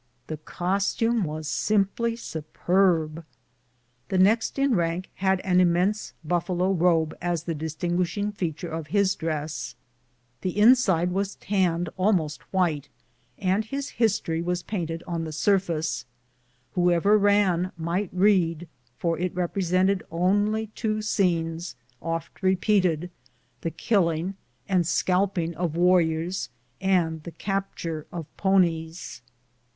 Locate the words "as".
7.21-7.43